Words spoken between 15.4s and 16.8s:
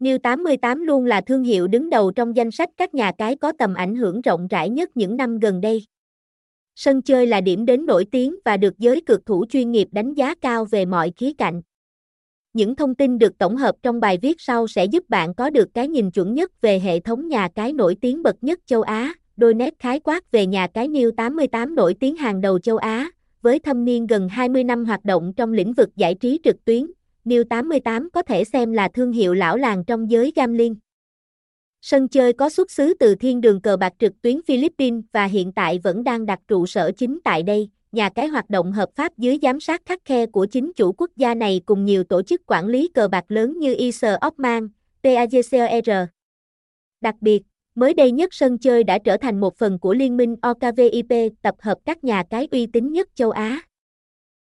được cái nhìn chuẩn nhất về